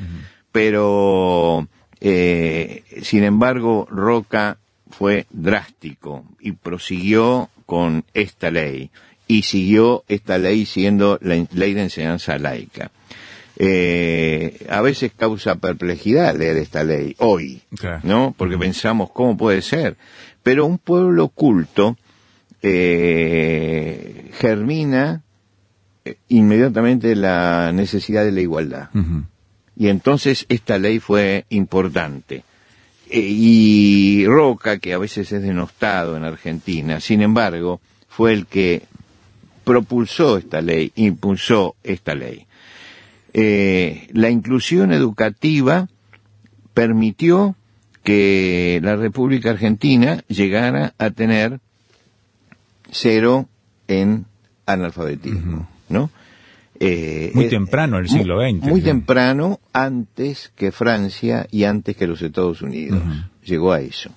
pero 0.53 1.67
eh, 2.01 2.83
sin 3.03 3.25
embargo 3.25 3.89
Roca 3.91 4.59
fue 4.91 5.25
drástico 5.31 6.25
y 6.39 6.53
prosiguió 6.53 7.49
con 7.65 8.05
esta 8.13 8.51
ley 8.51 8.91
y 9.27 9.43
siguió 9.43 10.05
esta 10.07 10.37
ley 10.37 10.67
siendo 10.67 11.19
la 11.23 11.43
ley 11.53 11.73
de 11.73 11.83
enseñanza 11.85 12.39
laica. 12.39 12.91
Eh, 13.59 14.67
a 14.69 14.83
veces 14.83 15.13
causa 15.17 15.55
perplejidad 15.55 16.37
leer 16.37 16.59
esta 16.59 16.85
ley 16.85 17.15
hoy. 17.19 17.63
¿no? 18.03 18.35
Porque 18.37 18.59
pensamos 18.59 19.11
cómo 19.11 19.39
puede 19.39 19.63
ser. 19.63 19.97
Pero 20.43 20.67
un 20.67 20.77
pueblo 20.79 21.29
culto 21.29 21.97
eh, 22.63 24.31
germina 24.33 25.23
eh, 26.05 26.17
inmediatamente 26.29 27.15
la 27.17 27.73
necesidad 27.73 28.25
de 28.25 28.33
la 28.33 28.41
igualdad. 28.41 28.91
Y 29.77 29.89
entonces 29.89 30.47
esta 30.49 30.79
ley 30.79 31.01
fue 31.01 31.45
importante. 31.51 32.45
Eh, 33.11 33.21
y 33.21 34.27
Roca, 34.27 34.79
que 34.79 34.95
a 34.95 34.99
veces 34.99 35.31
es 35.33 35.43
denostado 35.43 36.17
en 36.17 36.25
Argentina, 36.25 37.01
sin 37.01 37.23
embargo, 37.23 37.81
fue 38.09 38.33
el 38.33 38.47
que 38.47 38.83
propulsó 39.65 40.39
esta 40.39 40.61
ley, 40.61 40.93
impulsó 40.95 41.77
esta 41.83 42.15
ley. 42.15 42.47
Eh, 43.33 44.09
la 44.13 44.31
inclusión 44.31 44.93
educativa 44.93 45.89
permitió 46.73 47.57
que 48.03 48.81
la 48.83 48.97
República 48.97 49.51
Argentina 49.51 50.23
llegara 50.29 50.95
a 50.99 51.11
tener 51.11 51.61
cero 53.01 53.49
en 53.89 54.25
analfabetismo, 54.67 55.69
¿no? 55.89 56.11
Eh, 56.79 57.31
Muy 57.35 57.49
temprano, 57.49 57.97
el 57.99 58.05
mu- 58.05 58.09
siglo 58.19 58.41
XX, 58.41 58.63
Muy 58.69 58.81
temprano, 58.83 59.61
antes 59.73 60.53
que 60.55 60.73
Francia 60.73 61.47
y 61.51 61.65
antes 61.65 61.97
que 61.97 62.07
los 62.07 62.21
Estados 62.21 62.61
Unidos. 62.63 63.03
Llegó 63.45 63.73
a 63.73 63.81
eso. 63.81 64.11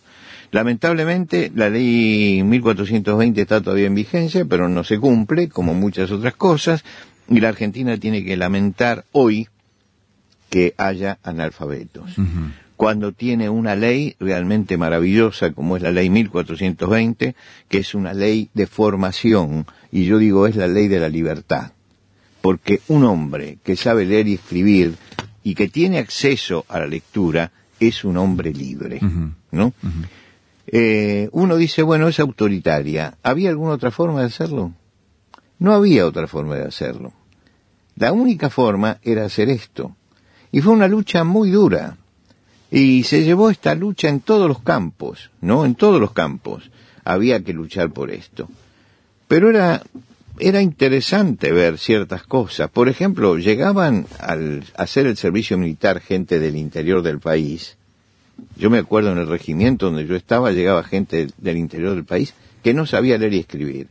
Lamentablemente, 0.51 1.51
la 1.55 1.69
ley 1.69 2.41
1420 2.43 3.39
está 3.41 3.61
todavía 3.61 3.85
en 3.87 3.95
vigencia, 3.95 4.43
pero 4.45 4.67
no 4.67 4.83
se 4.83 4.97
cumple, 4.99 5.47
como 5.47 5.73
muchas 5.73 6.09
otras 6.11 6.33
cosas, 6.35 6.83
y 7.29 7.39
la 7.39 7.49
Argentina 7.49 7.95
tiene 7.97 8.25
que 8.25 8.35
lamentar 8.35 9.05
hoy 9.11 9.47
que 10.49 10.73
haya 10.77 11.19
analfabetos. 11.23 12.15
Cuando 12.79 13.11
tiene 13.11 13.49
una 13.49 13.75
ley 13.75 14.15
realmente 14.19 14.77
maravillosa, 14.77 15.51
como 15.51 15.75
es 15.75 15.83
la 15.83 15.91
ley 15.91 16.09
1420, 16.09 17.35
que 17.67 17.77
es 17.77 17.93
una 17.93 18.13
ley 18.13 18.49
de 18.53 18.67
formación, 18.67 19.65
y 19.91 20.05
yo 20.05 20.17
digo 20.17 20.47
es 20.47 20.55
la 20.55 20.67
ley 20.67 20.87
de 20.87 20.99
la 20.99 21.09
libertad 21.09 21.73
porque 22.41 22.81
un 22.87 23.03
hombre 23.03 23.57
que 23.63 23.75
sabe 23.75 24.05
leer 24.05 24.27
y 24.27 24.35
escribir 24.35 24.95
y 25.43 25.55
que 25.55 25.67
tiene 25.67 25.99
acceso 25.99 26.65
a 26.67 26.79
la 26.79 26.87
lectura 26.87 27.51
es 27.79 28.03
un 28.03 28.17
hombre 28.17 28.53
libre. 28.53 28.99
¿no? 29.51 29.73
Eh, 30.67 31.29
uno 31.31 31.57
dice, 31.57 31.81
bueno, 31.81 32.07
es 32.07 32.19
autoritaria. 32.19 33.17
¿Había 33.23 33.49
alguna 33.49 33.73
otra 33.73 33.91
forma 33.91 34.21
de 34.21 34.27
hacerlo? 34.27 34.73
No 35.57 35.73
había 35.73 36.05
otra 36.05 36.27
forma 36.27 36.55
de 36.55 36.65
hacerlo. 36.65 37.13
La 37.95 38.11
única 38.13 38.49
forma 38.49 38.99
era 39.01 39.25
hacer 39.25 39.49
esto. 39.49 39.95
Y 40.51 40.61
fue 40.61 40.73
una 40.73 40.87
lucha 40.87 41.23
muy 41.23 41.51
dura. 41.51 41.97
Y 42.71 43.03
se 43.03 43.23
llevó 43.23 43.49
esta 43.49 43.73
lucha 43.75 44.09
en 44.09 44.19
todos 44.19 44.47
los 44.47 44.61
campos, 44.61 45.31
¿no? 45.41 45.65
En 45.65 45.75
todos 45.75 45.99
los 45.99 46.11
campos. 46.11 46.69
Había 47.03 47.43
que 47.43 47.53
luchar 47.53 47.91
por 47.91 48.11
esto. 48.11 48.47
Pero 49.27 49.49
era, 49.49 49.81
era 50.39 50.61
interesante 50.61 51.51
ver 51.51 51.77
ciertas 51.77 52.23
cosas. 52.23 52.69
Por 52.69 52.89
ejemplo, 52.89 53.37
llegaban 53.37 54.05
al 54.19 54.63
hacer 54.75 55.07
el 55.07 55.17
servicio 55.17 55.57
militar 55.57 55.99
gente 55.99 56.39
del 56.39 56.55
interior 56.55 57.01
del 57.01 57.19
país. 57.19 57.77
Yo 58.55 58.69
me 58.69 58.77
acuerdo 58.77 59.11
en 59.11 59.17
el 59.17 59.27
regimiento 59.27 59.87
donde 59.87 60.05
yo 60.05 60.15
estaba, 60.15 60.51
llegaba 60.51 60.83
gente 60.83 61.27
del 61.37 61.57
interior 61.57 61.95
del 61.95 62.05
país 62.05 62.33
que 62.63 62.73
no 62.73 62.85
sabía 62.85 63.17
leer 63.17 63.33
y 63.33 63.39
escribir. 63.39 63.87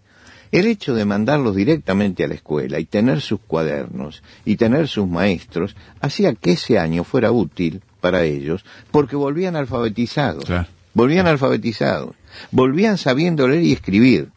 El 0.51 0.67
hecho 0.67 0.95
de 0.95 1.05
mandarlos 1.05 1.55
directamente 1.55 2.25
a 2.25 2.29
la 2.29 2.35
escuela 2.35 2.79
y 2.79 2.85
tener 2.85 3.21
sus 3.21 3.41
cuadernos 3.41 4.23
y 4.45 4.57
tener 4.57 4.89
sus 4.89 5.07
maestros 5.07 5.77
hacía 6.01 6.35
que 6.35 6.53
ese 6.53 6.79
año 6.79 7.05
fuera 7.05 7.33
útil 7.33 7.83
para 8.01 8.25
ellos 8.25 8.65
porque 8.91 9.17
volvían 9.17 9.57
alfabetizados. 9.57 10.45
Claro. 10.45 10.69
Volvían 10.95 11.27
alfabetizados. 11.27 12.15
Volvían 12.51 12.99
sabiendo 12.99 13.47
leer 13.47 13.63
y 13.63 13.73
escribir. 13.73 14.31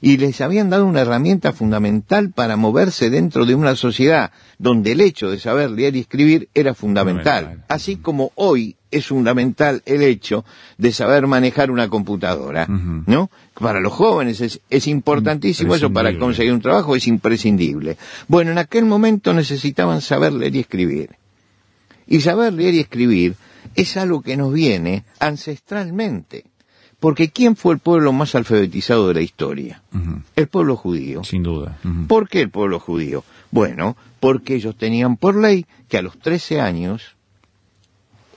Y 0.00 0.18
les 0.18 0.40
habían 0.40 0.70
dado 0.70 0.86
una 0.86 1.00
herramienta 1.00 1.52
fundamental 1.52 2.30
para 2.30 2.56
moverse 2.56 3.10
dentro 3.10 3.46
de 3.46 3.54
una 3.54 3.76
sociedad 3.76 4.30
donde 4.58 4.92
el 4.92 5.00
hecho 5.00 5.30
de 5.30 5.38
saber 5.38 5.70
leer 5.70 5.96
y 5.96 6.00
escribir 6.00 6.48
era 6.54 6.74
fundamental. 6.74 7.64
Así 7.68 7.96
como 7.96 8.32
hoy 8.34 8.76
es 8.90 9.06
fundamental 9.06 9.82
el 9.84 10.02
hecho 10.02 10.44
de 10.78 10.92
saber 10.92 11.26
manejar 11.26 11.70
una 11.70 11.88
computadora. 11.88 12.66
¿no? 12.68 13.30
Para 13.54 13.80
los 13.80 13.92
jóvenes 13.92 14.40
es, 14.40 14.60
es 14.70 14.86
importantísimo 14.86 15.74
eso, 15.74 15.92
para 15.92 16.16
conseguir 16.18 16.52
un 16.52 16.60
trabajo 16.60 16.96
es 16.96 17.06
imprescindible. 17.06 17.96
Bueno, 18.28 18.52
en 18.52 18.58
aquel 18.58 18.84
momento 18.84 19.32
necesitaban 19.32 20.00
saber 20.00 20.32
leer 20.32 20.56
y 20.56 20.60
escribir. 20.60 21.10
Y 22.06 22.20
saber 22.20 22.52
leer 22.52 22.74
y 22.74 22.80
escribir 22.80 23.34
es 23.74 23.96
algo 23.96 24.22
que 24.22 24.36
nos 24.36 24.52
viene 24.52 25.04
ancestralmente. 25.18 26.44
Porque 27.00 27.28
¿quién 27.30 27.56
fue 27.56 27.74
el 27.74 27.78
pueblo 27.80 28.12
más 28.12 28.34
alfabetizado 28.34 29.08
de 29.08 29.14
la 29.14 29.20
historia? 29.20 29.82
El 30.34 30.46
pueblo 30.48 30.76
judío. 30.76 31.24
Sin 31.24 31.42
duda. 31.42 31.78
¿Por 32.08 32.28
qué 32.28 32.40
el 32.40 32.50
pueblo 32.50 32.80
judío? 32.80 33.22
Bueno, 33.50 33.96
porque 34.18 34.54
ellos 34.54 34.76
tenían 34.76 35.16
por 35.16 35.36
ley 35.36 35.66
que 35.88 35.98
a 35.98 36.02
los 36.02 36.18
13 36.18 36.60
años, 36.60 37.14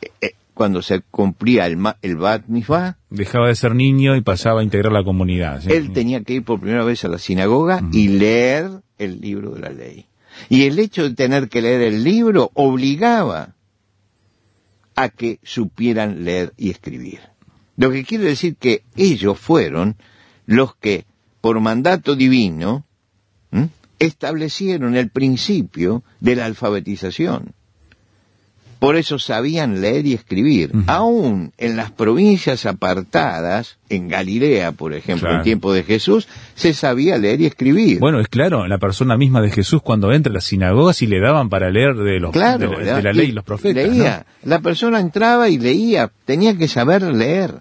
eh, 0.02 0.12
eh, 0.22 0.32
cuando 0.54 0.82
se 0.82 1.00
cumplía 1.02 1.66
el, 1.68 1.78
ma- 1.78 1.98
el 2.02 2.18
Bat 2.18 2.44
Mitzvah, 2.48 2.98
Dejaba 3.10 3.48
de 3.48 3.56
ser 3.56 3.74
niño 3.76 4.16
y 4.18 4.22
pasaba 4.22 4.60
a 4.60 4.64
integrar 4.64 4.92
la 4.92 5.04
comunidad. 5.06 5.62
¿sí? 5.62 5.70
él 5.72 5.92
tenía 5.94 6.22
que 6.24 6.34
ir 6.34 6.44
por 6.44 6.60
primera 6.60 6.84
vez 6.84 7.04
a 7.06 7.08
la 7.08 7.18
sinagoga 7.18 7.82
y 7.94 8.10
leer 8.10 8.70
el 8.98 9.22
libro 9.22 9.52
de 9.52 9.62
la 9.62 9.70
ley. 9.70 10.06
Y 10.50 10.64
el 10.68 10.78
hecho 10.80 11.04
de 11.04 11.16
tener 11.16 11.48
que 11.50 11.62
leer 11.62 11.82
el 11.82 12.04
libro 12.04 12.52
obligaba 12.54 13.56
a 14.96 15.10
que 15.10 15.40
supieran 15.44 16.26
leer 16.26 16.54
y 16.58 16.70
escribir. 16.70 17.20
Lo 17.80 17.92
que 17.92 18.04
quiere 18.04 18.26
decir 18.26 18.58
que 18.58 18.84
ellos 18.98 19.40
fueron 19.40 19.96
los 20.46 20.76
que, 20.76 21.06
por 21.40 21.62
mandato 21.62 22.18
divino, 22.18 22.86
establecieron 24.00 24.98
el 24.98 25.10
principio 25.10 26.04
de 26.20 26.36
la 26.36 26.46
alfabetización. 26.46 27.54
Por 28.80 28.96
eso 28.96 29.20
sabían 29.20 29.82
leer 29.82 30.06
y 30.06 30.14
escribir. 30.14 30.72
Ujú. 30.74 30.84
Aún 30.88 31.52
en 31.58 31.76
las 31.76 31.92
provincias 31.92 32.66
apartadas, 32.66 33.78
en 33.90 34.08
Galilea, 34.08 34.72
por 34.72 34.94
ejemplo, 34.94 35.28
Claro. 35.28 35.38
en 35.40 35.44
tiempo 35.44 35.74
de 35.74 35.84
Jesús, 35.84 36.28
se 36.56 36.74
sabía 36.74 37.18
leer 37.18 37.42
y 37.42 37.46
escribir. 37.46 38.00
Bueno, 38.00 38.22
es 38.22 38.30
claro, 38.30 38.66
la 38.68 38.78
persona 38.78 39.18
misma 39.18 39.42
de 39.42 39.52
Jesús 39.52 39.82
cuando 39.82 40.14
entra 40.14 40.32
a 40.32 40.36
las 40.36 40.46
sinagogas 40.46 41.02
y 41.02 41.08
le 41.08 41.20
daban 41.20 41.50
para 41.50 41.70
leer 41.70 41.96
de, 41.96 42.20
los, 42.22 42.32
claro, 42.32 42.60
de, 42.60 42.68
la, 42.68 42.78
¿verdad? 42.78 42.96
de 42.98 43.04
la 43.04 43.14
ley 43.14 43.28
y 43.30 43.32
los 43.34 43.44
profetas. 43.44 43.86
¿no? 43.86 43.92
Leía. 43.94 44.26
La 44.44 44.60
persona 44.60 45.00
entraba 45.02 45.50
y 45.50 45.58
leía. 45.58 46.10
Tenía 46.26 46.58
que 46.58 46.68
saber 46.70 47.04
leer. 47.04 47.56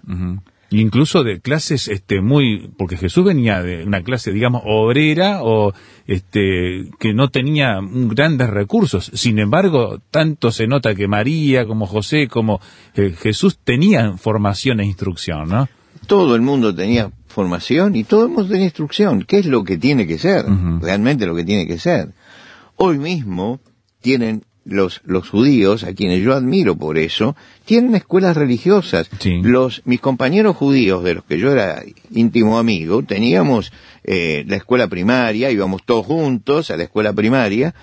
Incluso 0.71 1.23
de 1.23 1.39
clases 1.39 1.87
este 1.87 2.21
muy 2.21 2.69
porque 2.77 2.97
Jesús 2.97 3.25
venía 3.25 3.61
de 3.63 3.83
una 3.85 4.03
clase 4.03 4.31
digamos 4.31 4.61
obrera 4.65 5.43
o 5.43 5.73
este 6.05 6.89
que 6.99 7.13
no 7.13 7.29
tenía 7.29 7.79
grandes 7.81 8.49
recursos 8.49 9.11
sin 9.13 9.39
embargo 9.39 9.99
tanto 10.11 10.51
se 10.51 10.67
nota 10.67 10.95
que 10.95 11.07
María 11.07 11.65
como 11.65 11.87
José 11.87 12.27
como 12.27 12.61
eh, 12.95 13.15
Jesús 13.17 13.57
tenían 13.63 14.17
formación 14.17 14.79
e 14.79 14.85
instrucción 14.85 15.49
no 15.49 15.67
todo 16.07 16.35
el 16.35 16.41
mundo 16.41 16.73
tenía 16.73 17.11
formación 17.27 17.95
y 17.95 18.03
todo 18.03 18.23
el 18.23 18.29
mundo 18.29 18.49
tenía 18.49 18.65
instrucción. 18.65 19.23
¿Qué 19.23 19.39
es 19.39 19.45
lo 19.45 19.63
que 19.63 19.77
tiene 19.77 20.07
que 20.07 20.17
ser? 20.17 20.45
Realmente 20.81 21.25
lo 21.25 21.35
que 21.35 21.43
tiene 21.43 21.67
que 21.67 21.77
ser. 21.77 22.13
Hoy 22.75 22.97
mismo 22.97 23.59
tienen 24.01 24.43
los, 24.69 25.01
los 25.05 25.29
judíos, 25.29 25.83
a 25.83 25.93
quienes 25.93 26.23
yo 26.23 26.33
admiro 26.33 26.75
por 26.75 26.97
eso, 26.97 27.35
tienen 27.65 27.95
escuelas 27.95 28.37
religiosas. 28.37 29.09
Sí. 29.19 29.41
Los, 29.41 29.81
mis 29.85 29.99
compañeros 29.99 30.55
judíos, 30.55 31.03
de 31.03 31.15
los 31.15 31.23
que 31.23 31.37
yo 31.37 31.51
era 31.51 31.83
íntimo 32.11 32.57
amigo, 32.57 33.03
teníamos 33.03 33.71
eh, 34.03 34.43
la 34.47 34.55
escuela 34.55 34.87
primaria, 34.87 35.51
íbamos 35.51 35.83
todos 35.85 36.05
juntos 36.05 36.71
a 36.71 36.77
la 36.77 36.83
escuela 36.83 37.13
primaria, 37.13 37.73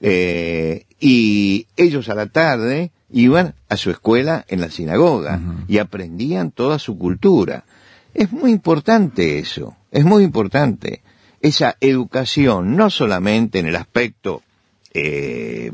eh, 0.00 0.84
y 1.00 1.66
ellos 1.76 2.08
a 2.08 2.14
la 2.14 2.26
tarde 2.26 2.90
iban 3.10 3.54
a 3.68 3.76
su 3.76 3.90
escuela 3.90 4.44
en 4.48 4.60
la 4.60 4.70
sinagoga 4.70 5.40
y 5.66 5.78
aprendían 5.78 6.50
toda 6.50 6.78
su 6.78 6.98
cultura. 6.98 7.64
Es 8.14 8.32
muy 8.32 8.50
importante 8.50 9.38
eso, 9.38 9.76
es 9.90 10.04
muy 10.04 10.24
importante. 10.24 11.02
Esa 11.40 11.76
educación, 11.80 12.76
no 12.76 12.90
solamente 12.90 13.60
en 13.60 13.66
el 13.66 13.76
aspecto 13.76 14.42
eh, 14.92 15.70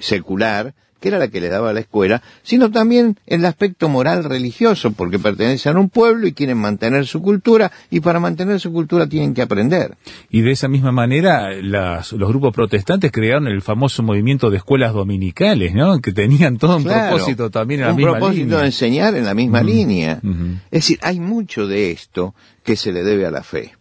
secular, 0.00 0.74
que 1.00 1.08
era 1.08 1.18
la 1.18 1.28
que 1.28 1.38
le 1.38 1.50
daba 1.50 1.74
la 1.74 1.80
escuela, 1.80 2.22
sino 2.42 2.70
también 2.70 3.18
el 3.26 3.44
aspecto 3.44 3.90
moral 3.90 4.24
religioso, 4.24 4.92
porque 4.92 5.18
pertenecen 5.18 5.76
a 5.76 5.80
un 5.80 5.90
pueblo 5.90 6.26
y 6.26 6.32
quieren 6.32 6.56
mantener 6.56 7.04
su 7.06 7.20
cultura, 7.20 7.70
y 7.90 8.00
para 8.00 8.20
mantener 8.20 8.58
su 8.58 8.72
cultura 8.72 9.06
tienen 9.06 9.34
que 9.34 9.42
aprender. 9.42 9.96
Y 10.30 10.40
de 10.40 10.52
esa 10.52 10.66
misma 10.66 10.92
manera, 10.92 11.50
los 11.60 12.28
grupos 12.28 12.54
protestantes 12.54 13.12
crearon 13.12 13.48
el 13.48 13.60
famoso 13.60 14.02
movimiento 14.02 14.48
de 14.48 14.56
escuelas 14.56 14.94
dominicales, 14.94 15.74
¿no? 15.74 16.00
Que 16.00 16.12
tenían 16.12 16.56
todo 16.56 16.78
un 16.78 16.84
propósito 16.84 17.50
también 17.50 17.80
en 17.80 17.88
la 17.88 17.92
misma 17.92 18.12
línea. 18.12 18.14
Un 18.14 18.20
propósito 18.20 18.58
de 18.58 18.64
enseñar 18.64 19.14
en 19.14 19.24
la 19.26 19.34
misma 19.34 19.62
línea. 19.62 20.20
Es 20.70 20.86
decir, 20.86 20.98
hay 21.02 21.20
mucho 21.20 21.66
de 21.66 21.90
esto 21.90 22.34
que 22.62 22.76
se 22.76 22.92
le 22.92 23.02
debe 23.02 23.26
a 23.26 23.30
la 23.30 23.42
fe. 23.42 23.74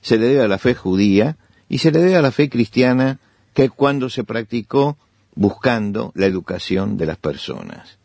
Se 0.00 0.18
le 0.18 0.26
debe 0.26 0.42
a 0.42 0.48
la 0.48 0.58
fe 0.58 0.74
judía 0.74 1.36
y 1.68 1.78
se 1.78 1.92
le 1.92 2.00
debe 2.00 2.16
a 2.16 2.22
la 2.22 2.32
fe 2.32 2.48
cristiana 2.48 3.20
que 3.54 3.68
cuando 3.68 4.10
se 4.10 4.24
practicó 4.24 4.98
buscando 5.34 6.12
la 6.14 6.26
educación 6.26 6.96
de 6.96 7.06
las 7.06 7.16
personas. 7.16 7.98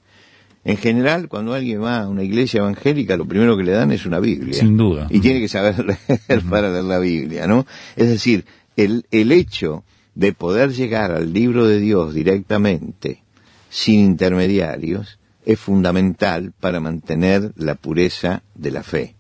En 0.65 0.78
general, 0.78 1.30
cuando 1.30 1.54
alguien 1.54 1.82
va 1.82 2.02
a 2.02 2.10
una 2.10 2.24
iglesia 2.24 2.60
evangélica, 2.60 3.18
lo 3.18 3.26
primero 3.26 3.56
que 3.56 3.63
le 3.63 3.72
dan 3.72 3.92
es 3.92 4.06
una 4.06 4.20
Biblia. 4.20 4.54
Sin 4.54 4.78
duda. 4.78 5.08
Y 5.10 5.20
tiene 5.20 5.39
que 5.39 5.48
saber 5.48 5.86
leer 6.08 6.44
para 6.50 6.70
leer 6.70 6.84
la 6.84 7.00
Biblia, 7.00 7.48
¿no? 7.48 7.65
Es 7.96 8.10
decir, 8.10 8.46
el, 8.76 9.06
el 9.12 9.32
hecho 9.32 9.84
de 10.15 10.34
poder 10.34 10.74
llegar 10.74 11.12
al 11.12 11.34
libro 11.34 11.65
de 11.65 11.80
Dios 11.80 12.13
directamente, 12.13 13.24
sin 13.70 14.02
intermediarios, 14.02 15.20
es 15.46 15.60
fundamental 15.60 16.52
para 16.60 16.80
mantener 16.80 17.54
la 17.56 17.76
pureza 17.76 18.44
de 18.54 18.72
la 18.72 18.84
fe. 18.84 19.15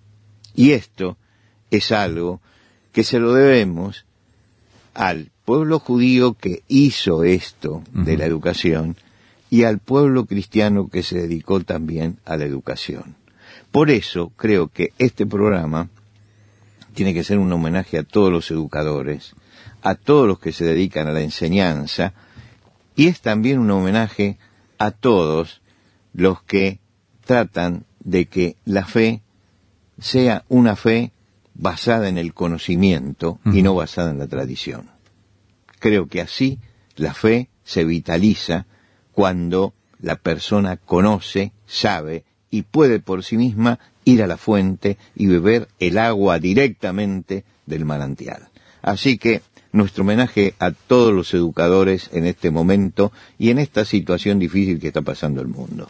Y 0.53 0.71
esto 0.71 1.17
es 1.71 1.91
algo 1.91 2.41
que 2.91 3.03
se 3.03 3.19
lo 3.19 3.33
debemos 3.33 4.05
al 4.93 5.31
pueblo 5.49 5.79
judío 5.79 6.35
que 6.35 6.61
hizo 6.67 7.23
esto 7.23 7.81
de 7.91 8.17
la 8.17 8.25
educación 8.25 8.95
y 9.49 9.63
al 9.63 9.79
pueblo 9.79 10.25
cristiano 10.25 10.89
que 10.89 11.01
se 11.01 11.17
dedicó 11.21 11.59
también 11.61 12.19
a 12.23 12.37
la 12.37 12.45
educación. 12.45 13.15
Por 13.71 13.89
eso 13.89 14.31
creo 14.37 14.67
que 14.67 14.89
este 14.99 15.25
programa 15.25 15.89
tiene 16.93 17.15
que 17.15 17.23
ser 17.23 17.39
un 17.39 17.51
homenaje 17.51 17.97
a 17.97 18.03
todos 18.03 18.31
los 18.31 18.51
educadores, 18.51 19.33
a 19.81 19.95
todos 19.95 20.27
los 20.27 20.37
que 20.37 20.51
se 20.51 20.65
dedican 20.65 21.07
a 21.07 21.13
la 21.13 21.21
enseñanza, 21.21 22.13
y 22.95 23.07
es 23.07 23.19
también 23.21 23.57
un 23.57 23.71
homenaje 23.71 24.37
a 24.77 24.91
todos 24.91 25.61
los 26.13 26.43
que 26.43 26.77
tratan 27.25 27.85
de 28.01 28.27
que 28.27 28.55
la 28.65 28.85
fe 28.85 29.23
sea 29.97 30.45
una 30.47 30.75
fe 30.75 31.11
basada 31.55 32.07
en 32.07 32.19
el 32.19 32.35
conocimiento 32.35 33.39
y 33.45 33.63
no 33.63 33.73
basada 33.73 34.11
en 34.11 34.19
la 34.19 34.27
tradición. 34.27 34.98
Creo 35.79 36.07
que 36.07 36.21
así 36.21 36.59
la 36.95 37.13
fe 37.13 37.49
se 37.63 37.83
vitaliza 37.83 38.65
cuando 39.11 39.73
la 40.01 40.15
persona 40.15 40.77
conoce, 40.77 41.51
sabe 41.65 42.23
y 42.51 42.63
puede 42.63 42.99
por 42.99 43.23
sí 43.23 43.37
misma 43.37 43.79
ir 44.05 44.23
a 44.23 44.27
la 44.27 44.37
fuente 44.37 44.97
y 45.15 45.27
beber 45.27 45.67
el 45.79 45.97
agua 45.97 46.39
directamente 46.39 47.43
del 47.65 47.85
manantial. 47.85 48.49
Así 48.81 49.17
que 49.17 49.41
nuestro 49.71 50.03
homenaje 50.03 50.55
a 50.59 50.71
todos 50.71 51.13
los 51.13 51.33
educadores 51.33 52.09
en 52.13 52.25
este 52.25 52.49
momento 52.49 53.11
y 53.37 53.49
en 53.51 53.59
esta 53.59 53.85
situación 53.85 54.39
difícil 54.39 54.79
que 54.79 54.87
está 54.87 55.01
pasando 55.01 55.41
el 55.41 55.47
mundo. 55.47 55.89